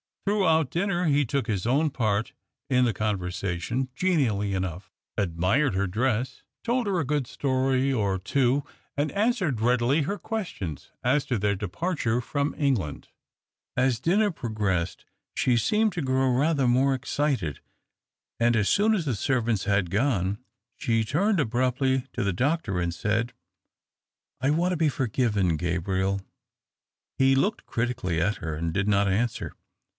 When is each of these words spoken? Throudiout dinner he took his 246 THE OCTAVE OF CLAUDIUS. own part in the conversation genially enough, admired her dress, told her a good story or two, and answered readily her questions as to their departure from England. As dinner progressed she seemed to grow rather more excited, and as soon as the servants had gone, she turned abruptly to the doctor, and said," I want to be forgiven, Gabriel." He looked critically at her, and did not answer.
Throudiout 0.25 0.69
dinner 0.71 1.05
he 1.05 1.25
took 1.25 1.45
his 1.45 1.63
246 1.63 1.63
THE 1.63 1.69
OCTAVE 1.69 1.89
OF 1.91 1.99
CLAUDIUS. 2.01 2.37
own 2.39 2.63
part 2.63 2.73
in 2.75 2.85
the 2.85 2.93
conversation 3.73 3.89
genially 3.93 4.53
enough, 4.53 4.91
admired 5.17 5.75
her 5.75 5.85
dress, 5.87 6.41
told 6.63 6.87
her 6.87 6.99
a 6.99 7.05
good 7.05 7.27
story 7.27 7.91
or 7.93 8.17
two, 8.17 8.63
and 8.97 9.11
answered 9.11 9.61
readily 9.61 10.03
her 10.03 10.17
questions 10.17 10.91
as 11.03 11.25
to 11.25 11.37
their 11.37 11.55
departure 11.55 12.19
from 12.21 12.55
England. 12.57 13.09
As 13.77 13.99
dinner 13.99 14.31
progressed 14.31 15.05
she 15.35 15.57
seemed 15.57 15.93
to 15.93 16.01
grow 16.01 16.29
rather 16.31 16.67
more 16.67 16.95
excited, 16.95 17.59
and 18.39 18.55
as 18.55 18.69
soon 18.69 18.95
as 18.95 19.05
the 19.05 19.15
servants 19.15 19.65
had 19.65 19.91
gone, 19.91 20.39
she 20.77 21.03
turned 21.03 21.39
abruptly 21.39 22.05
to 22.13 22.23
the 22.23 22.33
doctor, 22.33 22.79
and 22.79 22.93
said," 22.93 23.33
I 24.41 24.49
want 24.49 24.71
to 24.71 24.77
be 24.77 24.89
forgiven, 24.89 25.57
Gabriel." 25.57 26.21
He 27.19 27.35
looked 27.35 27.67
critically 27.67 28.19
at 28.19 28.37
her, 28.37 28.55
and 28.55 28.73
did 28.73 28.87
not 28.87 29.07
answer. 29.07 29.53